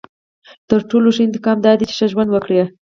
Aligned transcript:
•تر 0.69 0.79
ټولو 0.89 1.07
ښه 1.15 1.21
انتقام 1.27 1.57
دا 1.65 1.71
دی 1.77 1.85
چې 1.89 1.95
ښه 1.99 2.05
ژوند 2.11 2.29
وکړې. 2.31 2.59